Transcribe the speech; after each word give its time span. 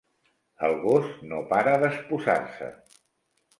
El 0.67 0.73
gos 0.85 1.11
no 1.33 1.43
para 1.53 1.75
d'espuçar-se. 1.85 2.73